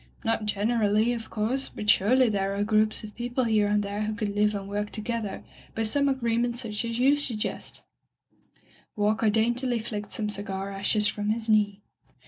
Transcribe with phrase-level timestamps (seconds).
[0.25, 4.15] "Not generally, of course, but surely there are groups of people here and there who
[4.15, 5.43] could live and work together
[5.75, 7.81] by some agreement such as you suggest/'
[8.95, 11.83] Walker daintily flicked some cigar ashes from his knee.